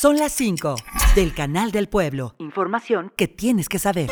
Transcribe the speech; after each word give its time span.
Son 0.00 0.16
las 0.16 0.32
5 0.32 0.76
del 1.14 1.34
Canal 1.34 1.72
del 1.72 1.86
Pueblo. 1.86 2.34
Información 2.38 3.12
que 3.16 3.28
tienes 3.28 3.68
que 3.68 3.78
saber. 3.78 4.08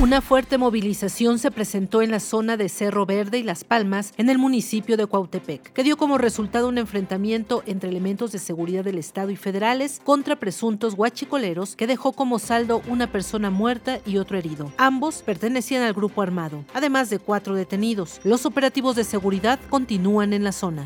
Una 0.00 0.22
fuerte 0.22 0.58
movilización 0.58 1.38
se 1.38 1.52
presentó 1.52 2.02
en 2.02 2.10
la 2.10 2.18
zona 2.18 2.56
de 2.56 2.68
Cerro 2.68 3.06
Verde 3.06 3.38
y 3.38 3.44
Las 3.44 3.62
Palmas, 3.62 4.12
en 4.16 4.28
el 4.28 4.38
municipio 4.38 4.96
de 4.96 5.06
Cuautepec, 5.06 5.72
que 5.72 5.84
dio 5.84 5.96
como 5.96 6.18
resultado 6.18 6.66
un 6.68 6.78
enfrentamiento 6.78 7.62
entre 7.64 7.90
elementos 7.90 8.32
de 8.32 8.40
seguridad 8.40 8.82
del 8.82 8.98
Estado 8.98 9.30
y 9.30 9.36
federales 9.36 10.00
contra 10.02 10.34
presuntos 10.34 10.96
guachicoleros 10.96 11.76
que 11.76 11.86
dejó 11.86 12.12
como 12.12 12.40
saldo 12.40 12.82
una 12.88 13.12
persona 13.12 13.50
muerta 13.50 14.00
y 14.04 14.16
otro 14.16 14.36
herido. 14.36 14.72
Ambos 14.78 15.22
pertenecían 15.22 15.84
al 15.84 15.92
grupo 15.92 16.22
armado, 16.22 16.64
además 16.74 17.08
de 17.08 17.20
cuatro 17.20 17.54
detenidos. 17.54 18.20
Los 18.24 18.46
operativos 18.46 18.96
de 18.96 19.04
seguridad 19.04 19.60
continúan 19.68 20.32
en 20.32 20.42
la 20.42 20.50
zona. 20.50 20.82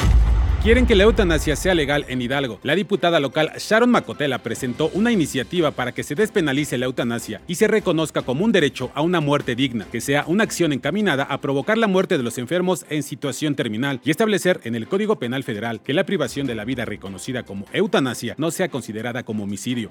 Quieren 0.64 0.86
que 0.86 0.94
la 0.94 1.04
eutanasia 1.04 1.56
sea 1.56 1.74
legal 1.74 2.06
en 2.08 2.22
Hidalgo. 2.22 2.58
La 2.62 2.74
diputada 2.74 3.20
local 3.20 3.52
Sharon 3.58 3.90
Macotela 3.90 4.38
presentó 4.38 4.90
una 4.94 5.12
iniciativa 5.12 5.72
para 5.72 5.92
que 5.92 6.02
se 6.02 6.14
despenalice 6.14 6.78
la 6.78 6.86
eutanasia 6.86 7.42
y 7.46 7.56
se 7.56 7.68
reconozca 7.68 8.22
como 8.22 8.46
un 8.46 8.50
derecho 8.50 8.90
a 8.94 9.02
una 9.02 9.20
muerte 9.20 9.56
digna, 9.56 9.86
que 9.92 10.00
sea 10.00 10.24
una 10.26 10.44
acción 10.44 10.72
encaminada 10.72 11.24
a 11.24 11.42
provocar 11.42 11.76
la 11.76 11.86
muerte 11.86 12.16
de 12.16 12.22
los 12.22 12.38
enfermos 12.38 12.86
en 12.88 13.02
situación 13.02 13.56
terminal 13.56 14.00
y 14.06 14.10
establecer 14.10 14.62
en 14.64 14.74
el 14.74 14.88
Código 14.88 15.16
Penal 15.16 15.44
Federal 15.44 15.82
que 15.82 15.92
la 15.92 16.06
privación 16.06 16.46
de 16.46 16.54
la 16.54 16.64
vida 16.64 16.86
reconocida 16.86 17.42
como 17.42 17.66
eutanasia 17.74 18.34
no 18.38 18.50
sea 18.50 18.70
considerada 18.70 19.22
como 19.22 19.44
homicidio. 19.44 19.90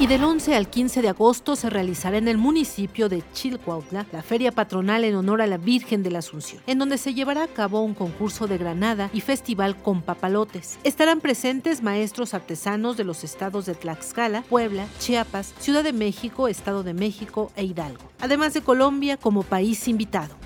Y 0.00 0.06
del 0.06 0.22
11 0.22 0.54
al 0.54 0.70
15 0.70 1.02
de 1.02 1.08
agosto 1.08 1.56
se 1.56 1.70
realizará 1.70 2.18
en 2.18 2.28
el 2.28 2.38
municipio 2.38 3.08
de 3.08 3.24
Chilcuautla 3.32 4.06
la 4.12 4.22
feria 4.22 4.52
patronal 4.52 5.02
en 5.02 5.16
honor 5.16 5.42
a 5.42 5.48
la 5.48 5.56
Virgen 5.56 6.04
de 6.04 6.12
la 6.12 6.20
Asunción, 6.20 6.62
en 6.68 6.78
donde 6.78 6.98
se 6.98 7.14
llevará 7.14 7.42
a 7.42 7.48
cabo 7.48 7.80
un 7.80 7.94
concurso 7.94 8.46
de 8.46 8.58
granada 8.58 9.10
y 9.12 9.22
festival 9.22 9.74
con 9.74 10.02
papalotes. 10.02 10.78
Estarán 10.84 11.20
presentes 11.20 11.82
maestros 11.82 12.32
artesanos 12.32 12.96
de 12.96 13.02
los 13.02 13.24
estados 13.24 13.66
de 13.66 13.74
Tlaxcala, 13.74 14.42
Puebla, 14.42 14.86
Chiapas, 15.00 15.52
Ciudad 15.58 15.82
de 15.82 15.92
México, 15.92 16.46
Estado 16.46 16.84
de 16.84 16.94
México 16.94 17.50
e 17.56 17.64
Hidalgo, 17.64 18.04
además 18.20 18.54
de 18.54 18.60
Colombia 18.60 19.16
como 19.16 19.42
país 19.42 19.88
invitado. 19.88 20.36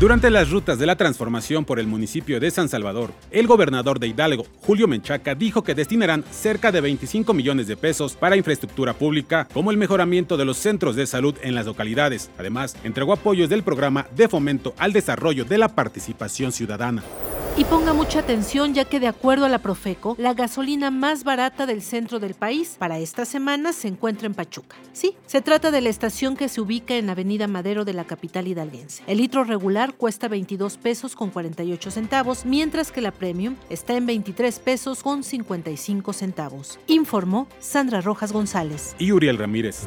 Durante 0.00 0.30
las 0.30 0.50
rutas 0.50 0.80
de 0.80 0.86
la 0.86 0.96
transformación 0.96 1.64
por 1.64 1.78
el 1.78 1.86
municipio 1.86 2.40
de 2.40 2.50
San 2.50 2.68
Salvador, 2.68 3.12
el 3.30 3.46
gobernador 3.46 4.00
de 4.00 4.08
Hidalgo, 4.08 4.44
Julio 4.60 4.88
Menchaca, 4.88 5.36
dijo 5.36 5.62
que 5.62 5.76
destinarán 5.76 6.24
cerca 6.30 6.72
de 6.72 6.80
25 6.80 7.32
millones 7.32 7.68
de 7.68 7.76
pesos 7.76 8.16
para 8.16 8.36
infraestructura 8.36 8.94
pública, 8.94 9.46
como 9.54 9.70
el 9.70 9.76
mejoramiento 9.76 10.36
de 10.36 10.44
los 10.44 10.56
centros 10.56 10.96
de 10.96 11.06
salud 11.06 11.36
en 11.42 11.54
las 11.54 11.66
localidades. 11.66 12.30
Además, 12.36 12.76
entregó 12.82 13.12
apoyos 13.12 13.48
del 13.48 13.62
programa 13.62 14.06
de 14.16 14.28
fomento 14.28 14.74
al 14.76 14.92
desarrollo 14.92 15.44
de 15.44 15.58
la 15.58 15.68
participación 15.68 16.50
ciudadana. 16.50 17.04
Y 17.54 17.64
ponga 17.64 17.92
mucha 17.92 18.20
atención 18.20 18.72
ya 18.72 18.86
que 18.86 18.98
de 18.98 19.08
acuerdo 19.08 19.44
a 19.44 19.48
la 19.50 19.58
Profeco, 19.58 20.16
la 20.18 20.32
gasolina 20.32 20.90
más 20.90 21.22
barata 21.22 21.66
del 21.66 21.82
centro 21.82 22.18
del 22.18 22.32
país 22.32 22.76
para 22.78 22.98
esta 22.98 23.26
semana 23.26 23.74
se 23.74 23.88
encuentra 23.88 24.26
en 24.26 24.32
Pachuca. 24.32 24.74
Sí, 24.94 25.14
se 25.26 25.42
trata 25.42 25.70
de 25.70 25.82
la 25.82 25.90
estación 25.90 26.34
que 26.34 26.48
se 26.48 26.62
ubica 26.62 26.94
en 26.94 27.10
Avenida 27.10 27.48
Madero 27.48 27.84
de 27.84 27.92
la 27.92 28.04
capital 28.04 28.48
hidalguense. 28.48 29.02
El 29.06 29.18
litro 29.18 29.44
regular 29.44 29.94
cuesta 29.94 30.28
22 30.28 30.78
pesos 30.78 31.14
con 31.14 31.28
48 31.28 31.90
centavos, 31.90 32.46
mientras 32.46 32.90
que 32.90 33.02
la 33.02 33.10
premium 33.10 33.56
está 33.68 33.96
en 33.96 34.06
23 34.06 34.58
pesos 34.58 35.02
con 35.02 35.22
55 35.22 36.14
centavos. 36.14 36.78
Informó 36.86 37.48
Sandra 37.60 38.00
Rojas 38.00 38.32
González. 38.32 38.96
Y 38.98 39.12
Uriel 39.12 39.36
Ramírez. 39.36 39.86